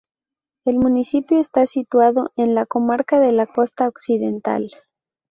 [0.65, 4.71] El municipio está situado en la comarca de la costa occidental.